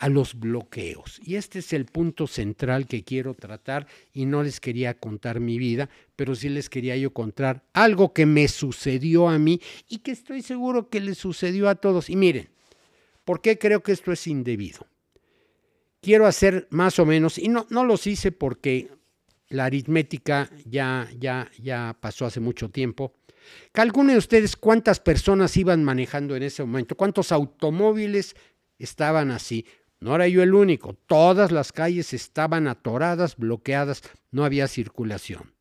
a 0.00 0.08
los 0.08 0.38
bloqueos? 0.38 1.20
Y 1.24 1.36
este 1.36 1.60
es 1.60 1.72
el 1.72 1.84
punto 1.86 2.26
central 2.26 2.86
que 2.86 3.04
quiero 3.04 3.34
tratar 3.34 3.86
y 4.12 4.26
no 4.26 4.42
les 4.42 4.58
quería 4.58 4.94
contar 4.94 5.38
mi 5.38 5.58
vida, 5.58 5.88
pero 6.16 6.34
sí 6.34 6.48
les 6.48 6.68
quería 6.68 6.96
yo 6.96 7.12
contar 7.12 7.64
algo 7.72 8.12
que 8.12 8.26
me 8.26 8.48
sucedió 8.48 9.28
a 9.28 9.38
mí 9.38 9.60
y 9.88 9.98
que 9.98 10.10
estoy 10.10 10.42
seguro 10.42 10.88
que 10.88 11.00
le 11.00 11.14
sucedió 11.14 11.68
a 11.68 11.76
todos. 11.76 12.10
Y 12.10 12.16
miren, 12.16 12.48
¿por 13.24 13.40
qué 13.40 13.58
creo 13.58 13.82
que 13.82 13.92
esto 13.92 14.10
es 14.10 14.26
indebido? 14.26 14.86
quiero 16.00 16.26
hacer 16.26 16.66
más 16.70 16.98
o 16.98 17.06
menos, 17.06 17.38
y 17.38 17.48
no, 17.48 17.66
no 17.70 17.84
los 17.84 18.06
hice 18.06 18.32
porque 18.32 18.88
la 19.50 19.64
aritmética 19.64 20.50
ya, 20.64 21.08
ya, 21.18 21.50
ya 21.60 21.96
pasó 22.00 22.26
hace 22.26 22.40
mucho 22.40 22.70
tiempo. 22.70 23.14
Calculen 23.72 24.16
ustedes 24.16 24.56
cuántas 24.56 25.00
personas 25.00 25.56
iban 25.56 25.84
manejando 25.84 26.36
en 26.36 26.42
ese 26.42 26.62
momento, 26.62 26.96
cuántos 26.96 27.32
automóviles 27.32 28.36
estaban 28.78 29.30
así. 29.30 29.64
No 30.00 30.14
era 30.14 30.28
yo 30.28 30.42
el 30.42 30.54
único, 30.54 30.94
todas 30.94 31.50
las 31.50 31.72
calles 31.72 32.12
estaban 32.12 32.68
atoradas, 32.68 33.36
bloqueadas, 33.36 34.02
no 34.30 34.44
había 34.44 34.68
circulación. 34.68 35.54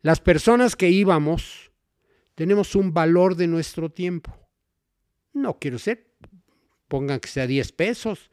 Las 0.00 0.20
personas 0.20 0.76
que 0.76 0.90
íbamos 0.90 1.72
tenemos 2.34 2.74
un 2.74 2.92
valor 2.92 3.36
de 3.36 3.46
nuestro 3.46 3.90
tiempo. 3.90 4.36
No 5.32 5.58
quiero 5.58 5.78
ser, 5.78 6.14
pongan 6.88 7.20
que 7.20 7.28
sea 7.28 7.46
10 7.46 7.72
pesos, 7.72 8.30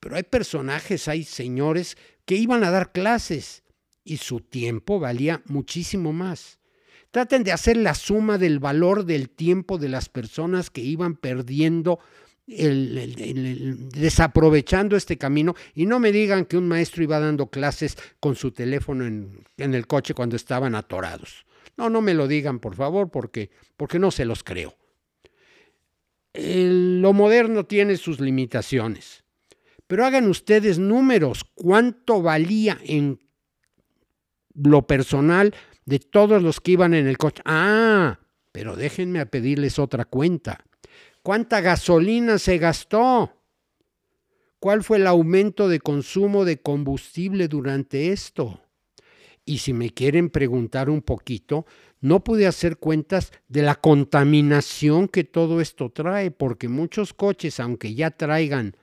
pero 0.00 0.16
hay 0.16 0.22
personajes, 0.22 1.08
hay 1.08 1.24
señores 1.24 1.98
que 2.24 2.36
iban 2.36 2.64
a 2.64 2.70
dar 2.70 2.92
clases 2.92 3.62
y 4.04 4.16
su 4.18 4.40
tiempo 4.40 5.00
valía 5.00 5.42
muchísimo 5.46 6.12
más. 6.12 6.58
Traten 7.10 7.44
de 7.44 7.52
hacer 7.52 7.76
la 7.76 7.94
suma 7.94 8.38
del 8.38 8.58
valor 8.58 9.04
del 9.04 9.28
tiempo 9.30 9.78
de 9.78 9.88
las 9.88 10.08
personas 10.08 10.70
que 10.70 10.82
iban 10.82 11.16
perdiendo, 11.16 11.98
desaprovechando 12.46 14.96
este 14.96 15.18
camino 15.18 15.54
y 15.74 15.86
no 15.86 15.98
me 15.98 16.12
digan 16.12 16.44
que 16.44 16.56
un 16.56 16.68
maestro 16.68 17.02
iba 17.02 17.18
dando 17.18 17.50
clases 17.50 17.96
con 18.20 18.36
su 18.36 18.52
teléfono 18.52 19.04
en, 19.06 19.44
en, 19.56 19.74
el 19.74 19.86
coche 19.86 20.14
cuando 20.14 20.36
estaban 20.36 20.74
atorados. 20.74 21.46
No, 21.76 21.90
no 21.90 22.00
me 22.00 22.14
lo 22.14 22.28
digan, 22.28 22.60
por 22.60 22.76
favor, 22.76 23.10
porque, 23.10 23.50
porque 23.76 23.98
no 23.98 24.10
se 24.10 24.24
los 24.24 24.44
creo. 24.44 24.76
lo 26.34 27.12
moderno 27.12 27.66
tiene 27.66 27.96
sus 27.96 28.20
limitaciones. 28.20 29.25
Pero 29.86 30.04
hagan 30.04 30.28
ustedes 30.28 30.78
números, 30.78 31.44
cuánto 31.54 32.22
valía 32.22 32.78
en 32.84 33.20
lo 34.54 34.86
personal 34.86 35.54
de 35.84 35.98
todos 35.98 36.42
los 36.42 36.60
que 36.60 36.72
iban 36.72 36.94
en 36.94 37.06
el 37.06 37.18
coche. 37.18 37.42
Ah, 37.44 38.18
pero 38.52 38.74
déjenme 38.74 39.20
a 39.20 39.26
pedirles 39.26 39.78
otra 39.78 40.04
cuenta. 40.04 40.64
¿Cuánta 41.22 41.60
gasolina 41.60 42.38
se 42.38 42.58
gastó? 42.58 43.32
¿Cuál 44.58 44.82
fue 44.82 44.96
el 44.96 45.06
aumento 45.06 45.68
de 45.68 45.80
consumo 45.80 46.44
de 46.44 46.60
combustible 46.60 47.48
durante 47.48 48.12
esto? 48.12 48.60
Y 49.44 49.58
si 49.58 49.72
me 49.72 49.90
quieren 49.90 50.30
preguntar 50.30 50.90
un 50.90 51.02
poquito, 51.02 51.66
no 52.00 52.24
pude 52.24 52.46
hacer 52.46 52.78
cuentas 52.78 53.32
de 53.48 53.62
la 53.62 53.76
contaminación 53.76 55.06
que 55.06 55.22
todo 55.22 55.60
esto 55.60 55.90
trae, 55.90 56.32
porque 56.32 56.68
muchos 56.68 57.14
coches, 57.14 57.60
aunque 57.60 57.94
ya 57.94 58.10
traigan 58.10 58.76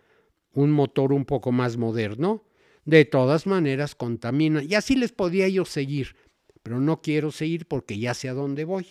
un 0.53 0.71
motor 0.71 1.13
un 1.13 1.25
poco 1.25 1.51
más 1.51 1.77
moderno, 1.77 2.45
de 2.85 3.05
todas 3.05 3.45
maneras 3.47 3.95
contamina. 3.95 4.63
Y 4.63 4.75
así 4.75 4.95
les 4.95 5.11
podía 5.11 5.47
yo 5.47 5.65
seguir, 5.65 6.15
pero 6.61 6.79
no 6.79 7.01
quiero 7.01 7.31
seguir 7.31 7.67
porque 7.67 7.97
ya 7.97 8.13
sé 8.13 8.29
a 8.29 8.33
dónde 8.33 8.65
voy. 8.65 8.87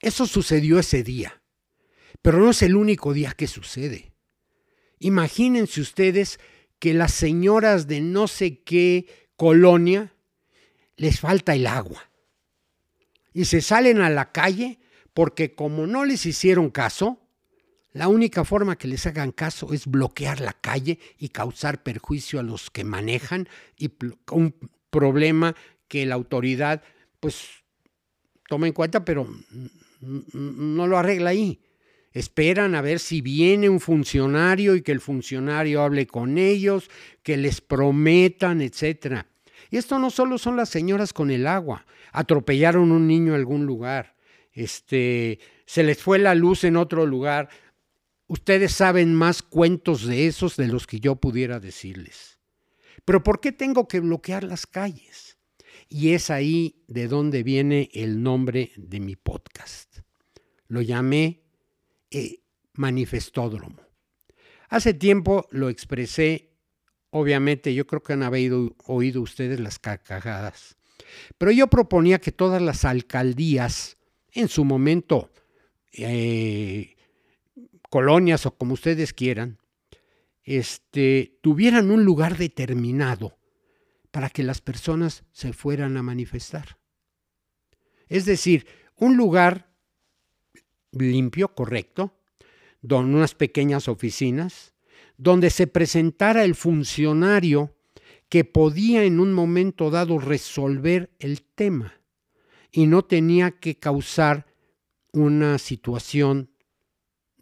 Eso 0.00 0.26
sucedió 0.26 0.78
ese 0.78 1.02
día, 1.02 1.42
pero 2.22 2.38
no 2.38 2.50
es 2.50 2.62
el 2.62 2.76
único 2.76 3.12
día 3.12 3.32
que 3.32 3.46
sucede. 3.46 4.12
Imagínense 4.98 5.80
ustedes 5.80 6.38
que 6.78 6.94
las 6.94 7.12
señoras 7.12 7.86
de 7.86 8.00
no 8.00 8.28
sé 8.28 8.62
qué 8.62 9.06
colonia 9.36 10.14
les 10.96 11.20
falta 11.20 11.54
el 11.54 11.66
agua 11.66 12.10
y 13.32 13.44
se 13.44 13.60
salen 13.60 14.00
a 14.00 14.10
la 14.10 14.32
calle 14.32 14.80
porque 15.14 15.54
como 15.54 15.86
no 15.86 16.04
les 16.04 16.26
hicieron 16.26 16.70
caso, 16.70 17.27
la 17.92 18.08
única 18.08 18.44
forma 18.44 18.76
que 18.76 18.88
les 18.88 19.06
hagan 19.06 19.32
caso 19.32 19.72
es 19.72 19.86
bloquear 19.86 20.40
la 20.40 20.52
calle 20.52 20.98
y 21.18 21.30
causar 21.30 21.82
perjuicio 21.82 22.38
a 22.38 22.42
los 22.42 22.70
que 22.70 22.84
manejan 22.84 23.48
y 23.76 23.90
un 24.30 24.54
problema 24.90 25.54
que 25.88 26.04
la 26.06 26.14
autoridad 26.14 26.82
pues 27.20 27.48
toma 28.48 28.66
en 28.66 28.72
cuenta, 28.72 29.04
pero 29.04 29.28
no 30.00 30.86
lo 30.86 30.98
arregla 30.98 31.30
ahí. 31.30 31.60
Esperan 32.12 32.74
a 32.74 32.82
ver 32.82 32.98
si 32.98 33.20
viene 33.20 33.68
un 33.68 33.80
funcionario 33.80 34.74
y 34.74 34.82
que 34.82 34.92
el 34.92 35.00
funcionario 35.00 35.82
hable 35.82 36.06
con 36.06 36.38
ellos, 36.38 36.90
que 37.22 37.36
les 37.36 37.60
prometan, 37.60 38.60
etcétera. 38.60 39.26
Y 39.70 39.76
esto 39.76 39.98
no 39.98 40.10
solo 40.10 40.38
son 40.38 40.56
las 40.56 40.68
señoras 40.68 41.12
con 41.12 41.30
el 41.30 41.46
agua, 41.46 41.84
atropellaron 42.12 42.92
un 42.92 43.06
niño 43.06 43.34
en 43.34 43.40
algún 43.40 43.66
lugar, 43.66 44.14
este, 44.52 45.38
se 45.66 45.82
les 45.82 46.02
fue 46.02 46.18
la 46.18 46.34
luz 46.34 46.64
en 46.64 46.76
otro 46.76 47.06
lugar, 47.06 47.48
Ustedes 48.28 48.72
saben 48.72 49.14
más 49.14 49.42
cuentos 49.42 50.06
de 50.06 50.26
esos 50.26 50.56
de 50.56 50.68
los 50.68 50.86
que 50.86 51.00
yo 51.00 51.16
pudiera 51.16 51.60
decirles. 51.60 52.38
Pero 53.06 53.22
¿por 53.22 53.40
qué 53.40 53.52
tengo 53.52 53.88
que 53.88 54.00
bloquear 54.00 54.44
las 54.44 54.66
calles? 54.66 55.38
Y 55.88 56.12
es 56.12 56.28
ahí 56.28 56.84
de 56.88 57.08
donde 57.08 57.42
viene 57.42 57.88
el 57.94 58.22
nombre 58.22 58.72
de 58.76 59.00
mi 59.00 59.16
podcast. 59.16 60.00
Lo 60.66 60.82
llamé 60.82 61.40
eh, 62.10 62.42
Manifestódromo. 62.74 63.80
Hace 64.68 64.92
tiempo 64.92 65.48
lo 65.50 65.70
expresé, 65.70 66.50
obviamente 67.08 67.72
yo 67.72 67.86
creo 67.86 68.02
que 68.02 68.12
han 68.12 68.22
habido, 68.22 68.76
oído 68.84 69.22
ustedes 69.22 69.58
las 69.58 69.78
carcajadas, 69.78 70.76
pero 71.38 71.50
yo 71.50 71.68
proponía 71.68 72.18
que 72.18 72.32
todas 72.32 72.60
las 72.60 72.84
alcaldías, 72.84 73.96
en 74.32 74.48
su 74.48 74.66
momento, 74.66 75.30
eh, 75.92 76.97
colonias 77.88 78.46
o 78.46 78.56
como 78.56 78.74
ustedes 78.74 79.12
quieran, 79.12 79.58
este, 80.44 81.38
tuvieran 81.42 81.90
un 81.90 82.04
lugar 82.04 82.36
determinado 82.36 83.38
para 84.10 84.30
que 84.30 84.42
las 84.42 84.60
personas 84.60 85.24
se 85.32 85.52
fueran 85.52 85.96
a 85.96 86.02
manifestar. 86.02 86.78
Es 88.08 88.24
decir, 88.24 88.66
un 88.96 89.16
lugar 89.16 89.70
limpio, 90.92 91.54
correcto, 91.54 92.14
con 92.88 93.14
unas 93.14 93.34
pequeñas 93.34 93.88
oficinas, 93.88 94.74
donde 95.16 95.50
se 95.50 95.66
presentara 95.66 96.44
el 96.44 96.54
funcionario 96.54 97.76
que 98.28 98.44
podía 98.44 99.04
en 99.04 99.20
un 99.20 99.32
momento 99.32 99.90
dado 99.90 100.18
resolver 100.18 101.10
el 101.18 101.42
tema 101.42 102.00
y 102.70 102.86
no 102.86 103.04
tenía 103.04 103.52
que 103.52 103.78
causar 103.78 104.46
una 105.12 105.58
situación 105.58 106.50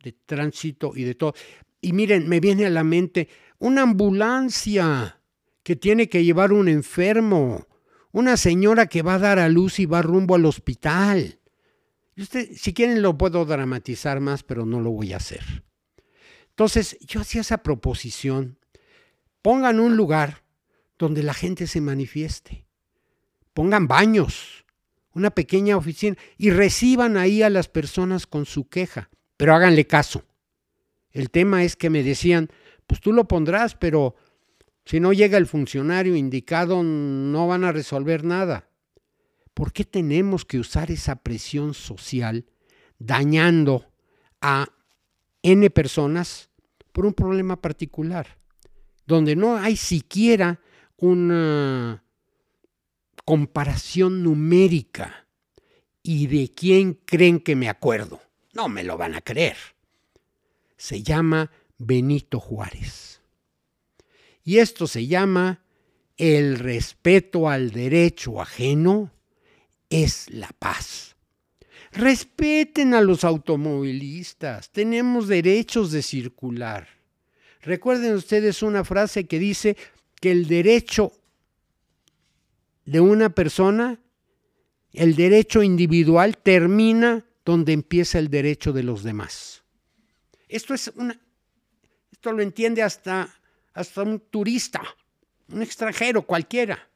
de 0.07 0.13
tránsito 0.13 0.93
y 0.95 1.03
de 1.03 1.17
todo. 1.17 1.35
Y 1.81 1.93
miren, 1.93 2.29
me 2.29 2.39
viene 2.39 2.65
a 2.65 2.71
la 2.71 2.85
mente 2.85 3.29
una 3.59 3.83
ambulancia 3.83 5.21
que 5.65 5.75
tiene 5.75 6.09
que 6.09 6.23
llevar 6.23 6.53
un 6.53 6.69
enfermo, 6.69 7.67
una 8.13 8.37
señora 8.37 8.87
que 8.87 9.03
va 9.03 9.15
a 9.15 9.19
dar 9.19 9.41
a 9.41 9.49
luz 9.49 9.81
y 9.81 9.87
va 9.87 10.03
rumbo 10.03 10.37
al 10.37 10.45
hospital. 10.45 11.41
usted, 12.17 12.51
si 12.55 12.73
quieren 12.73 13.03
lo 13.03 13.19
puedo 13.19 13.45
dramatizar 13.45 14.21
más, 14.21 14.45
pero 14.45 14.65
no 14.65 14.81
lo 14.81 14.93
voy 14.93 15.13
a 15.13 15.17
hacer. 15.17 15.65
Entonces, 16.51 16.97
yo 17.01 17.23
hacía 17.23 17.41
esa 17.41 17.65
proposición. 17.65 18.61
Pongan 19.43 19.81
un 19.81 19.97
lugar 19.97 20.45
donde 21.01 21.25
la 21.25 21.35
gente 21.35 21.67
se 21.67 21.81
manifieste. 21.81 22.65
Pongan 23.55 23.89
baños, 23.89 24.65
una 25.15 25.33
pequeña 25.33 25.77
oficina 25.77 26.17
y 26.39 26.51
reciban 26.51 27.17
ahí 27.17 27.43
a 27.43 27.51
las 27.51 27.69
personas 27.69 28.29
con 28.29 28.47
su 28.47 28.69
queja. 28.69 29.11
Pero 29.37 29.55
háganle 29.55 29.87
caso. 29.87 30.25
El 31.11 31.31
tema 31.31 31.65
es 31.65 31.77
que 31.77 31.91
me 31.91 32.03
decían, 32.03 32.51
pues 32.87 33.01
tú 33.01 33.13
lo 33.13 33.27
pondrás, 33.27 33.75
pero 33.75 34.17
Si 34.87 35.01
no 35.01 35.13
llega 35.13 35.37
el 35.37 35.49
funcionario 35.49 36.15
indicado, 36.15 36.85
no 36.85 37.49
van 37.49 37.65
a 37.65 37.73
resolver 37.73 38.23
nada. 38.23 38.71
¿Por 39.53 39.73
qué 39.73 39.85
tenemos 39.85 40.45
que 40.45 40.61
usar 40.61 40.93
esa 40.93 41.17
presión 41.17 41.75
social 41.75 42.47
dañando 43.01 43.91
a 44.41 44.69
N 45.43 45.69
personas 45.71 46.51
por 46.93 47.05
un 47.05 47.15
problema 47.15 47.61
particular, 47.61 48.39
donde 49.07 49.35
no 49.35 49.57
hay 49.57 49.77
siquiera 49.77 50.61
una 50.99 52.05
comparación 53.25 54.23
numérica 54.23 55.27
y 56.01 56.29
de 56.29 56.55
quién 56.55 56.95
creen 56.95 57.41
que 57.41 57.57
me 57.57 57.69
acuerdo? 57.69 58.21
No 58.57 58.71
me 58.71 58.83
lo 58.85 58.97
van 58.97 59.15
a 59.15 59.21
creer. 59.21 59.59
Se 60.79 61.03
llama 61.03 61.51
Benito 61.77 62.41
Juárez. 62.41 63.21
Y 64.45 64.59
esto 64.59 64.87
se 64.87 65.07
llama 65.07 65.63
el 66.17 66.59
respeto 66.59 67.51
al 67.51 67.71
derecho 67.71 68.41
ajeno 68.41 69.13
es 69.91 70.31
la 70.31 70.49
paz. 70.59 71.17
Respeten 71.93 72.95
a 72.95 73.03
los 73.03 73.25
automovilistas, 73.25 74.71
tenemos 74.71 75.29
derechos 75.29 75.91
de 75.93 76.01
circular. 76.01 76.89
Recuerden 77.61 78.15
ustedes 78.15 78.63
una 78.63 78.85
frase 78.85 79.27
que 79.27 79.39
dice 79.39 79.77
que 80.19 80.31
el 80.31 80.49
derecho 80.49 81.13
de 82.87 83.01
una 83.01 83.29
persona, 83.29 84.01
el 84.95 85.15
derecho 85.15 85.63
individual 85.63 86.39
termina 86.39 87.26
donde 87.47 87.73
empieza 87.73 88.19
el 88.19 88.29
derecho 88.29 88.73
de 88.73 88.83
los 88.83 89.03
demás. 89.05 89.63
Esto 90.49 90.75
es 90.75 90.89
una 90.97 91.19
esto 92.11 92.33
lo 92.33 92.43
entiende 92.43 92.83
hasta 92.83 93.33
hasta 93.73 94.03
un 94.03 94.19
turista, 94.19 94.83
un 95.49 95.63
extranjero 95.63 96.23
cualquiera. 96.23 96.89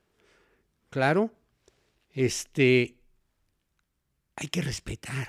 Claro, 0.88 1.30
este, 2.10 2.96
hay 4.34 4.48
que 4.48 4.62
respetar. 4.62 5.28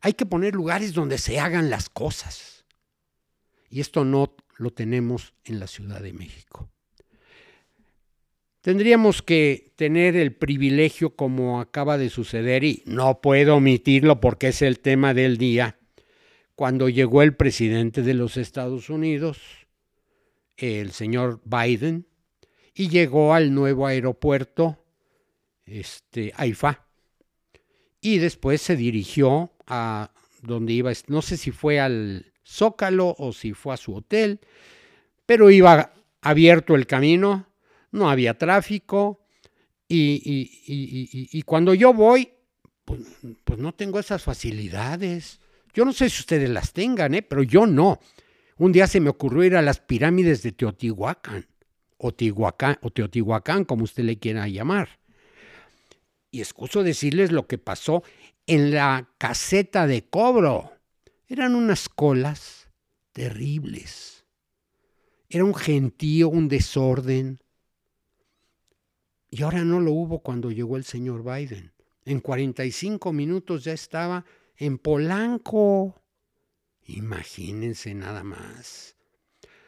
Hay 0.00 0.14
que 0.14 0.26
poner 0.26 0.54
lugares 0.54 0.94
donde 0.94 1.18
se 1.18 1.38
hagan 1.38 1.70
las 1.70 1.88
cosas. 1.88 2.64
Y 3.70 3.80
esto 3.80 4.04
no 4.04 4.34
lo 4.56 4.72
tenemos 4.72 5.34
en 5.44 5.60
la 5.60 5.66
Ciudad 5.66 6.00
de 6.00 6.12
México. 6.12 6.68
Tendríamos 8.62 9.22
que 9.22 9.72
tener 9.74 10.14
el 10.14 10.36
privilegio 10.36 11.16
como 11.16 11.60
acaba 11.60 11.98
de 11.98 12.08
suceder 12.08 12.62
y 12.62 12.84
no 12.86 13.20
puedo 13.20 13.56
omitirlo 13.56 14.20
porque 14.20 14.48
es 14.48 14.62
el 14.62 14.78
tema 14.78 15.14
del 15.14 15.36
día. 15.36 15.80
Cuando 16.54 16.88
llegó 16.88 17.22
el 17.22 17.34
presidente 17.34 18.02
de 18.02 18.14
los 18.14 18.36
Estados 18.36 18.88
Unidos, 18.88 19.40
el 20.56 20.92
señor 20.92 21.40
Biden, 21.44 22.06
y 22.72 22.88
llegó 22.88 23.34
al 23.34 23.52
nuevo 23.52 23.88
aeropuerto 23.88 24.78
este, 25.66 26.32
AIFA. 26.36 26.86
Y 28.00 28.18
después 28.18 28.62
se 28.62 28.76
dirigió 28.76 29.50
a 29.66 30.12
donde 30.40 30.72
iba, 30.72 30.92
no 31.08 31.20
sé 31.20 31.36
si 31.36 31.50
fue 31.50 31.80
al 31.80 32.32
Zócalo 32.46 33.16
o 33.18 33.32
si 33.32 33.54
fue 33.54 33.74
a 33.74 33.76
su 33.76 33.96
hotel, 33.96 34.38
pero 35.26 35.50
iba 35.50 35.92
abierto 36.20 36.76
el 36.76 36.86
camino, 36.86 37.46
no 37.92 38.10
había 38.10 38.36
tráfico 38.36 39.22
y, 39.94 41.42
cuando 41.42 41.74
yo 41.74 41.92
voy, 41.92 42.30
pues, 42.84 43.00
pues, 43.44 43.58
no 43.58 43.74
tengo 43.74 43.98
esas 43.98 44.22
facilidades. 44.22 45.40
Yo 45.74 45.84
no 45.84 45.92
sé 45.92 46.08
si 46.08 46.20
ustedes 46.20 46.48
las 46.50 46.72
tengan, 46.72 47.14
¿eh? 47.14 47.22
pero 47.22 47.42
yo 47.42 47.66
no. 47.66 48.00
Un 48.56 48.72
día 48.72 48.86
se 48.86 49.00
me 49.00 49.10
ocurrió 49.10 49.44
ir 49.44 49.56
a 49.56 49.62
las 49.62 49.80
pirámides 49.80 50.42
de 50.42 50.52
Teotihuacán, 50.52 51.46
o, 51.98 52.08
o 52.08 52.90
Teotihuacán, 52.90 53.64
como 53.64 53.84
usted 53.84 54.04
le 54.04 54.18
quiera 54.18 54.48
llamar. 54.48 55.00
Y 56.30 56.40
excuso 56.40 56.82
decirles 56.82 57.30
lo 57.30 57.46
que 57.46 57.58
pasó 57.58 58.02
en 58.46 58.72
la 58.72 59.10
caseta 59.18 59.86
de 59.86 60.04
cobro. 60.08 60.72
Eran 61.28 61.54
unas 61.54 61.88
colas 61.88 62.68
terribles. 63.12 64.24
Era 65.28 65.44
un 65.44 65.54
gentío, 65.54 66.28
un 66.28 66.48
desorden. 66.48 67.42
Y 69.42 69.44
ahora 69.44 69.64
no 69.64 69.80
lo 69.80 69.90
hubo 69.90 70.20
cuando 70.20 70.52
llegó 70.52 70.76
el 70.76 70.84
señor 70.84 71.24
Biden. 71.24 71.72
En 72.04 72.20
45 72.20 73.12
minutos 73.12 73.64
ya 73.64 73.72
estaba 73.72 74.24
en 74.56 74.78
Polanco. 74.78 76.00
Imagínense 76.86 77.92
nada 77.92 78.22
más. 78.22 78.94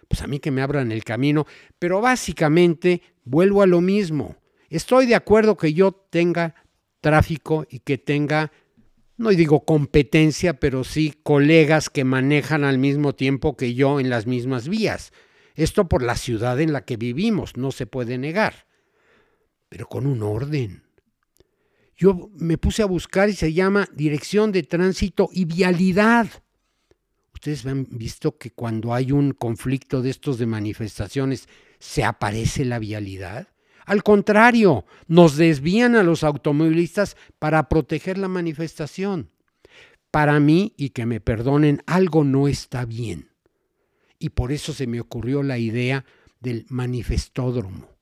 Pues 0.07 0.23
a 0.23 0.29
mí 0.29 0.39
que 0.39 0.53
me 0.53 0.63
abran 0.63 0.93
el 0.93 1.03
camino, 1.03 1.45
pero 1.81 2.01
básicamente 2.01 3.03
vuelvo 3.25 3.63
a 3.63 3.67
lo 3.67 3.81
mismo. 3.81 4.37
Estoy 4.69 5.07
de 5.07 5.17
acuerdo 5.17 5.57
que 5.57 5.75
yo 5.75 5.91
tenga 5.91 6.55
tráfico 7.01 7.67
y 7.69 7.81
que 7.81 7.99
tenga, 7.99 8.53
no 9.17 9.31
digo 9.31 9.65
competencia, 9.65 10.61
pero 10.61 10.85
sí 10.85 11.19
colegas 11.25 11.91
que 11.91 12.05
manejan 12.05 12.63
al 12.63 12.79
mismo 12.79 13.17
tiempo 13.17 13.57
que 13.57 13.75
yo 13.75 13.99
en 13.99 14.09
las 14.09 14.29
mismas 14.29 14.69
vías. 14.69 15.13
Esto 15.57 15.89
por 15.89 16.05
la 16.05 16.15
ciudad 16.15 16.61
en 16.61 16.73
la 16.73 16.85
que 16.85 16.97
vivimos, 16.97 17.57
no 17.57 17.73
se 17.73 17.87
puede 17.87 18.19
negar, 18.19 18.67
pero 19.75 19.89
con 19.89 20.07
un 20.07 20.23
orden. 20.23 20.85
Yo 21.97 22.31
me 22.37 22.59
puse 22.59 22.83
a 22.83 22.87
buscar 22.87 23.29
y 23.29 23.33
se 23.33 23.53
llama 23.53 23.89
Dirección 23.93 24.53
de 24.53 24.63
Tránsito 24.63 25.31
y 25.33 25.47
Vialidad. 25.47 26.29
Ustedes 27.33 27.67
han 27.67 27.85
visto 27.91 28.39
que 28.39 28.53
cuando 28.53 28.95
hay 28.95 29.11
un 29.11 29.33
conflicto 29.33 30.01
de 30.01 30.11
estos 30.11 30.39
de 30.39 30.47
manifestaciones, 30.47 31.49
se 31.81 32.05
aparece 32.05 32.65
la 32.65 32.79
vialidad. 32.79 33.49
Al 33.85 34.05
contrario, 34.05 34.85
nos 35.09 35.37
desvían 35.37 35.97
a 35.97 36.05
los 36.05 36.23
automovilistas 36.23 37.17
para 37.41 37.69
proteger 37.69 38.17
la 38.17 38.29
manifestación. 38.29 39.33
Para 40.13 40.39
mí, 40.39 40.73
y 40.77 40.91
que 40.91 41.05
me 41.05 41.19
perdonen, 41.19 41.83
algo 41.87 42.23
no 42.23 42.47
está 42.47 42.85
bien. 42.85 43.31
Y 44.21 44.29
por 44.29 44.53
eso 44.53 44.73
se 44.73 44.87
me 44.87 45.01
ocurrió 45.01 45.43
la 45.43 45.59
idea 45.59 46.05
del 46.39 46.65
manifestódromo. 46.69 47.94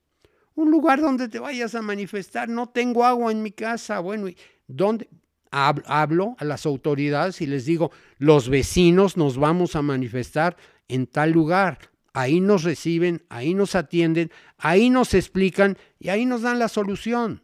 Un 0.54 0.70
lugar 0.70 1.00
donde 1.00 1.28
te 1.28 1.38
vayas 1.38 1.74
a 1.74 1.82
manifestar. 1.82 2.48
No 2.48 2.68
tengo 2.68 3.04
agua 3.04 3.32
en 3.32 3.42
mi 3.42 3.52
casa. 3.52 4.00
Bueno, 4.00 4.28
¿dónde? 4.66 5.08
Hablo 5.50 6.34
a 6.38 6.44
las 6.46 6.64
autoridades 6.64 7.42
y 7.42 7.46
les 7.46 7.66
digo, 7.66 7.90
los 8.16 8.48
vecinos 8.48 9.18
nos 9.18 9.36
vamos 9.36 9.76
a 9.76 9.82
manifestar 9.82 10.56
en 10.88 11.06
tal 11.06 11.30
lugar 11.30 11.92
ahí 12.12 12.40
nos 12.40 12.62
reciben, 12.62 13.24
ahí 13.28 13.54
nos 13.54 13.74
atienden, 13.74 14.30
ahí 14.58 14.90
nos 14.90 15.14
explican 15.14 15.78
y 15.98 16.08
ahí 16.08 16.26
nos 16.26 16.42
dan 16.42 16.58
la 16.58 16.68
solución. 16.68 17.42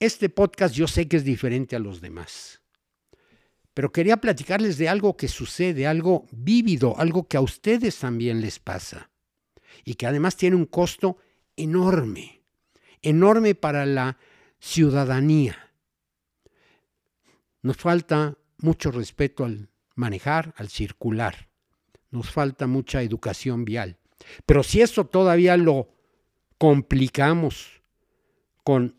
Este 0.00 0.28
podcast 0.28 0.74
yo 0.74 0.86
sé 0.86 1.08
que 1.08 1.16
es 1.16 1.24
diferente 1.24 1.76
a 1.76 1.78
los 1.78 2.00
demás, 2.00 2.60
pero 3.72 3.92
quería 3.92 4.18
platicarles 4.18 4.76
de 4.76 4.88
algo 4.88 5.16
que 5.16 5.28
sucede, 5.28 5.86
algo 5.86 6.26
vívido, 6.30 6.98
algo 6.98 7.26
que 7.26 7.36
a 7.36 7.40
ustedes 7.40 7.98
también 7.98 8.40
les 8.40 8.58
pasa 8.58 9.10
y 9.84 9.94
que 9.94 10.06
además 10.06 10.36
tiene 10.36 10.56
un 10.56 10.66
costo 10.66 11.18
enorme, 11.56 12.42
enorme 13.02 13.54
para 13.54 13.86
la 13.86 14.18
ciudadanía. 14.58 15.72
Nos 17.62 17.76
falta 17.76 18.36
mucho 18.58 18.90
respeto 18.90 19.44
al 19.44 19.68
manejar, 19.94 20.54
al 20.56 20.68
circular 20.68 21.48
nos 22.14 22.30
falta 22.30 22.66
mucha 22.66 23.02
educación 23.02 23.64
vial. 23.64 23.98
Pero 24.46 24.62
si 24.62 24.80
eso 24.80 25.04
todavía 25.04 25.56
lo 25.56 25.90
complicamos 26.56 27.82
con 28.62 28.96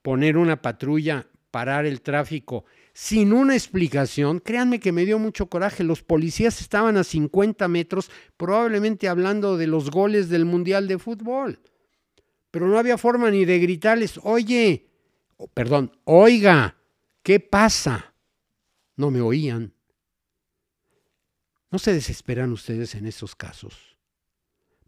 poner 0.00 0.38
una 0.38 0.62
patrulla, 0.62 1.26
parar 1.50 1.84
el 1.84 2.00
tráfico 2.00 2.64
sin 2.94 3.32
una 3.32 3.54
explicación, 3.54 4.38
créanme 4.38 4.78
que 4.78 4.92
me 4.92 5.06
dio 5.06 5.18
mucho 5.18 5.46
coraje. 5.46 5.82
Los 5.82 6.02
policías 6.02 6.60
estaban 6.60 6.96
a 6.96 7.04
50 7.04 7.66
metros, 7.68 8.10
probablemente 8.36 9.08
hablando 9.08 9.56
de 9.56 9.66
los 9.66 9.90
goles 9.90 10.28
del 10.28 10.44
Mundial 10.44 10.86
de 10.88 10.98
Fútbol. 10.98 11.60
Pero 12.50 12.66
no 12.68 12.78
había 12.78 12.98
forma 12.98 13.30
ni 13.30 13.46
de 13.46 13.58
gritarles, 13.58 14.20
oye, 14.22 14.90
perdón, 15.54 15.96
oiga, 16.04 16.76
¿qué 17.22 17.40
pasa? 17.40 18.14
No 18.96 19.10
me 19.10 19.22
oían. 19.22 19.72
No 21.70 21.78
se 21.78 21.94
desesperan 21.94 22.52
ustedes 22.52 22.94
en 22.94 23.06
esos 23.06 23.34
casos. 23.34 23.96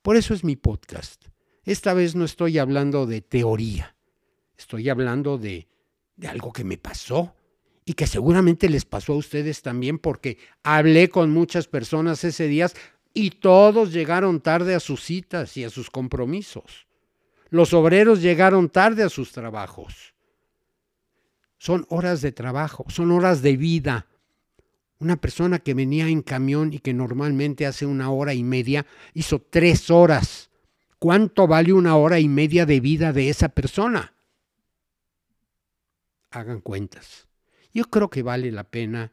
Por 0.02 0.16
eso 0.16 0.34
es 0.34 0.44
mi 0.44 0.56
podcast. 0.56 1.24
Esta 1.64 1.94
vez 1.94 2.14
no 2.14 2.26
estoy 2.26 2.58
hablando 2.58 3.06
de 3.06 3.22
teoría, 3.22 3.96
estoy 4.58 4.90
hablando 4.90 5.38
de, 5.38 5.66
de 6.16 6.28
algo 6.28 6.52
que 6.52 6.64
me 6.64 6.76
pasó 6.76 7.34
y 7.84 7.94
que 7.94 8.06
seguramente 8.06 8.68
les 8.68 8.84
pasó 8.84 9.12
a 9.12 9.16
ustedes 9.16 9.62
también 9.62 9.98
porque 9.98 10.38
hablé 10.62 11.10
con 11.10 11.30
muchas 11.30 11.66
personas 11.66 12.24
ese 12.24 12.48
día 12.48 12.70
y 13.12 13.30
todos 13.30 13.92
llegaron 13.92 14.40
tarde 14.40 14.74
a 14.74 14.80
sus 14.80 15.02
citas 15.02 15.56
y 15.56 15.64
a 15.64 15.70
sus 15.70 15.90
compromisos. 15.90 16.86
Los 17.50 17.72
obreros 17.74 18.22
llegaron 18.22 18.68
tarde 18.68 19.02
a 19.02 19.08
sus 19.08 19.32
trabajos. 19.32 20.14
Son 21.58 21.86
horas 21.88 22.20
de 22.20 22.32
trabajo, 22.32 22.84
son 22.88 23.12
horas 23.12 23.42
de 23.42 23.56
vida, 23.56 24.06
Una 25.00 25.16
persona 25.16 25.58
que 25.58 25.74
venía 25.74 26.08
en 26.08 26.22
camión 26.22 26.72
y 26.72 26.78
que 26.78 26.94
normalmente 26.94 27.66
hace 27.66 27.84
una 27.84 28.10
hora 28.10 28.32
y 28.32 28.42
media, 28.42 28.86
hizo 29.12 29.38
tres 29.38 29.90
horas. 29.90 30.50
¿Cuánto 30.98 31.46
vale 31.46 31.72
una 31.72 31.96
hora 31.96 32.20
y 32.20 32.28
media 32.28 32.64
de 32.64 32.80
vida 32.80 33.12
de 33.12 33.28
esa 33.28 33.50
persona? 33.50 34.14
Hagan 36.30 36.60
cuentas. 36.60 37.26
Yo 37.74 37.84
creo 37.86 38.08
que 38.08 38.22
vale 38.22 38.52
la 38.52 38.64
pena, 38.64 39.12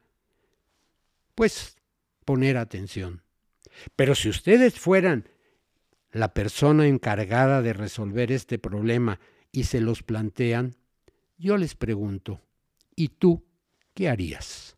pues, 1.36 1.76
poner 2.24 2.58
atención. 2.58 3.24
Pero 3.95 4.15
si 4.15 4.30
ustedes 4.30 4.80
fueran 4.80 5.28
la 6.12 6.34
persona 6.34 6.88
encargada 6.88 7.62
de 7.62 7.74
resolver 7.74 8.32
este 8.32 8.60
problema 8.60 9.19
y 9.52 9.63
se 9.63 9.82
los 9.82 10.04
plantean, 10.04 10.76
yo 11.38 11.58
les 11.58 11.76
pregunto, 11.76 12.41
¿y 12.95 13.08
tú 13.10 13.43
qué 13.95 14.10
harías? 14.10 14.78